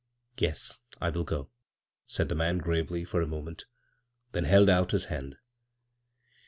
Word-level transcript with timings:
"Yes, 0.35 0.79
I 0.99 1.11
will 1.11 1.23
go," 1.23 1.51
said 2.07 2.27
the 2.27 2.33
man, 2.33 2.57
gravely, 2.57 3.03
after 3.03 3.21
a 3.21 3.27
moment; 3.27 3.65
then 4.31 4.45
he 4.45 4.49
held 4.49 4.67
out 4.67 4.93
his 4.93 5.05
hand. 5.13 5.35